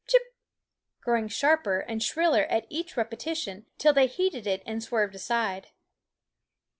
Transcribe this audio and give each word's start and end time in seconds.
Chip! 0.07 0.33
growing 1.01 1.27
sharper 1.27 1.79
and 1.81 2.01
shriller 2.01 2.45
at 2.45 2.65
each 2.71 2.97
repetition, 2.97 3.67
till 3.77 3.93
they 3.93 4.07
heeded 4.07 4.47
it 4.47 4.63
and 4.65 4.81
swerved 4.81 5.13
aside. 5.13 5.67